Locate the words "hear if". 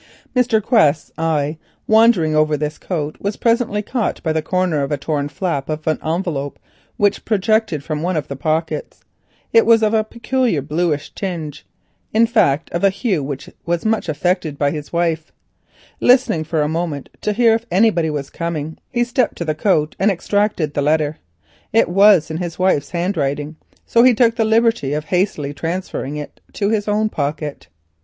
17.31-17.67